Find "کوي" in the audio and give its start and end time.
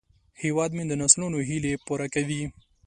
2.15-2.43